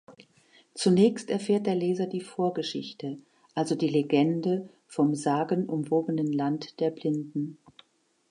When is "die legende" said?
3.75-4.67